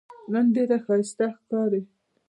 [0.31, 1.81] نن ډېره ښایسته ښکارې